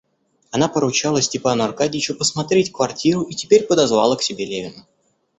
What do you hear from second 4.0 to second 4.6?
к себе